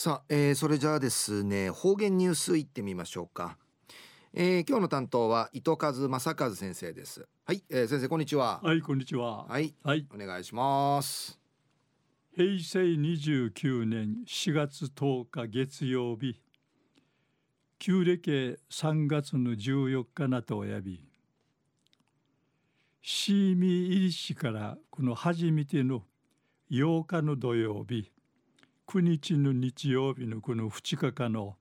[0.00, 3.58] さあ、えー、それじゃあですね方言ニュースいってみましょうか、
[4.32, 7.28] えー、今日の担当は糸数正和先生です。
[7.44, 8.62] はい、えー、先生こんにちは。
[8.62, 9.44] はいこんにちは。
[9.44, 11.38] はい、はい、お願いします。
[12.34, 16.40] 平成29年4月10日月曜日
[17.78, 21.04] 旧暦3月の14日なとおやび
[23.02, 26.04] シーミー入りしからこの初めての
[26.70, 28.10] 8日の土曜日
[28.92, 31.54] 9日の日曜日のこの2日間の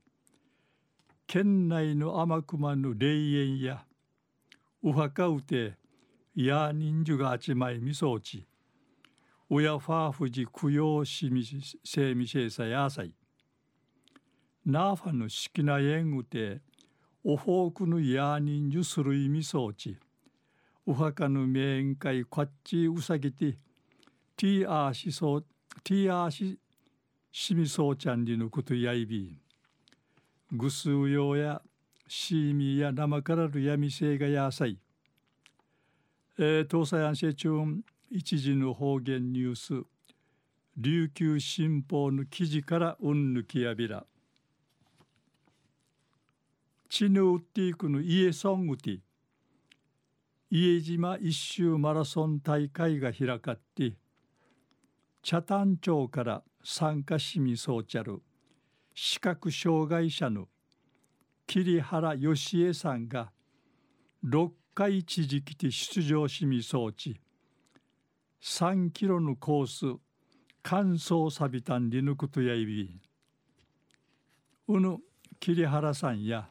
[1.27, 3.85] 県内の天熊の霊園や
[4.81, 5.75] お墓うて
[6.33, 8.47] や人数が集まいみそうち
[9.47, 11.45] 親ファーフジ供養しみ
[11.85, 13.13] せみせさやさい
[14.65, 16.61] ナーファの好きな縁うて
[17.23, 19.95] おフォークのや人数する意味そうち
[20.83, 23.59] お墓の面会こっちうさぎて
[24.35, 25.41] ティーアーシソ
[25.83, 26.57] ティーアーシ
[27.31, 29.37] しみそうちゃんりのことやいび。
[30.51, 31.61] ぐすうようや
[32.07, 34.79] しみや生からるやみせいがやさい、
[36.39, 39.85] えー、東西安政中一時の方言ニュース。
[40.75, 44.05] 琉球新報の記事からうんぬきやびら。
[46.89, 48.99] ちぬうっていくの家ソングティ。
[50.49, 53.93] 家島一周マラソン大会が開かって。
[55.21, 58.21] 北谷町から参加しみそうちゃる。
[58.93, 60.47] 視覚障害者の
[61.47, 63.31] 桐原義恵さんが
[64.25, 67.19] 6回一時期で出場しみそうち。
[68.41, 69.99] 3キロのコース
[70.61, 72.99] 乾燥さびたんりぬくとやいび。
[74.67, 74.97] うぬ
[75.39, 76.49] 桐原さんや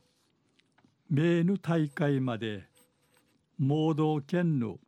[1.10, 2.64] 名ぬ大会まで
[3.58, 4.78] 盲導犬の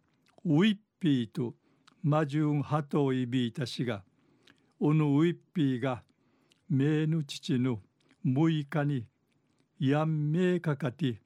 [0.45, 1.55] ウィッピーと
[2.03, 4.03] マジュンハトイビータ氏が
[4.81, 6.03] うぬウィッピーが
[6.71, 7.81] 名ぬ父の
[8.27, 9.05] 6日に
[9.79, 11.21] やんめかかて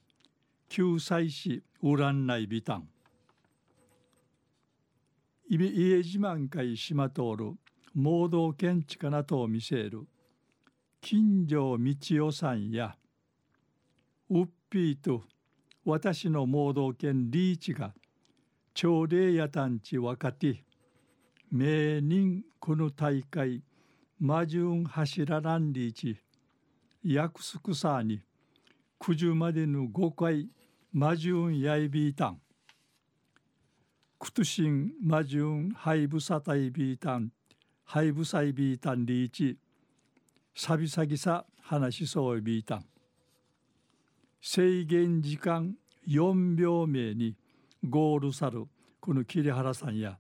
[0.69, 2.89] 救済しうらんないびたん。
[5.49, 7.53] いび家自慢会しまとおる
[7.95, 10.09] 盲導見地かなとを見せる。
[11.01, 12.97] 金城道夫さんや
[14.31, 15.23] ウッピーと
[15.85, 17.95] 私の盲導犬リーチが
[18.73, 20.65] 朝礼やたんち若手
[21.51, 23.63] 名人この大会
[24.19, 26.17] 魔順柱ランリーチ
[27.03, 28.21] 約束さに
[28.99, 30.49] 九十までの五回
[30.93, 32.41] 魔順やいびいたん。
[34.25, 37.31] クトシン魔順ハイブサタイビータン
[37.85, 39.59] ハイブサイビータンリーチ
[40.55, 42.87] サビサギサ話しそうビータン
[44.41, 45.75] 制限時間
[46.09, 47.37] 4秒目に
[47.87, 48.65] ゴールさる
[48.99, 50.17] この桐原さんや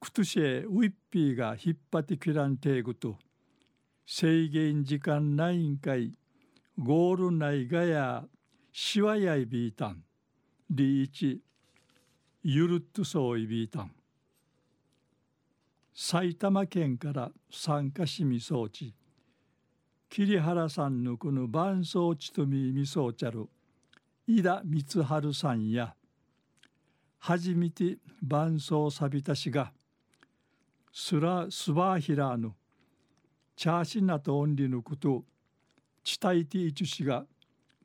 [0.00, 3.16] クトシェウィッピーが引っ張ってきらんていぐと
[4.06, 6.12] 制限時間ないんかい
[6.78, 8.24] ゴール内がや
[8.72, 10.04] しわやいびいたん。
[10.70, 11.40] リーチ
[12.44, 13.90] ゆるっとそういびいたん。
[15.94, 18.94] 埼玉県から参加しみそうち
[20.08, 23.48] 桐原さんのこの伴奏地とみみそうちゃる
[24.28, 25.94] 井田光春さんや
[27.18, 29.72] 初めて伴奏さびたしが
[30.92, 32.54] スラスバーヒラーの
[33.56, 35.24] チャーシナとオンリのこと
[36.04, 37.24] チタイティイチュシが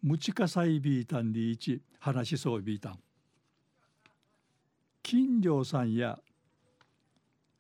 [0.02, 3.00] ムチカサイビータンリイチ話しそうビータン。
[5.02, 6.20] 金城さんや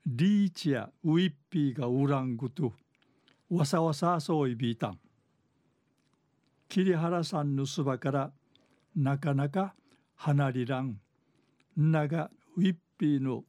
[0.06, 2.74] リーチやウィッピーがウラングと
[3.50, 5.00] わさわさそういビータン。
[6.70, 8.32] 桐原さんのそばから
[8.96, 9.76] なかなか
[10.16, 11.00] 離りらん。
[11.76, 13.44] ながウィッピーの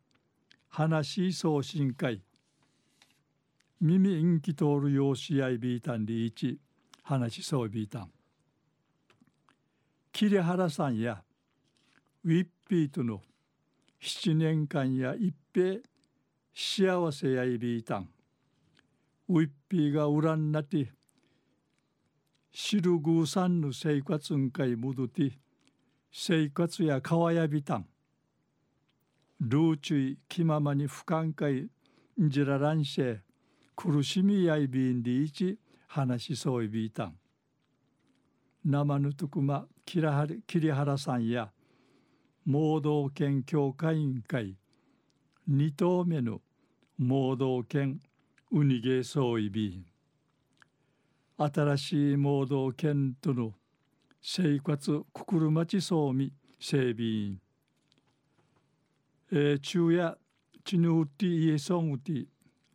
[0.77, 2.21] 話送信会。
[3.81, 6.59] 耳インキ通る用紙合いビータンリーチ。
[7.05, 8.11] 話そうビータン。
[10.11, 11.23] 桐原さんや
[12.25, 13.21] ウィッピーとの
[14.03, 15.79] 7年間や一平
[16.53, 18.09] 幸せやいビータン。
[19.29, 20.91] ウィッピーが裏なって
[22.51, 25.39] シルグーさんの生活んかい戻って
[26.11, 27.87] 生活や川やびたん
[29.41, 31.69] ルーチュイ気ままに不寛解
[32.21, 33.21] んじららんしえ
[33.77, 35.59] 苦しみやいびんでいち
[35.89, 37.17] 話しそういびいたん。
[38.65, 41.53] 生ぬとくま桐原さんや
[42.47, 44.57] 盲導犬協会委員会
[45.47, 46.41] 二頭目の
[46.99, 48.01] 盲導犬
[48.53, 49.85] ウニゲそういび
[51.37, 53.53] 新しいモード犬との
[54.23, 57.44] 生活くくるまちそうみ整備員。
[59.37, 60.17] え、昼夜
[60.65, 62.27] チヌウティイエソンウティ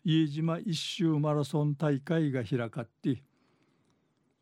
[0.04, 3.24] 飯島一周マラソン大会が開かって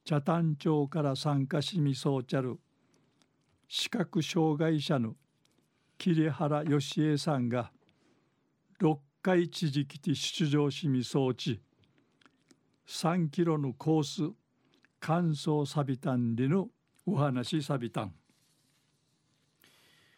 [0.03, 2.57] 北谷町から参加しみそうちゃる。
[3.67, 5.13] 視覚障害者の
[5.99, 7.71] 桐原義恵さんが
[8.81, 11.61] 6回地時期て出場しみそうち。
[12.87, 14.33] 3キロのコース
[14.99, 16.69] 乾燥サビタンでの
[17.05, 18.13] お話サビタン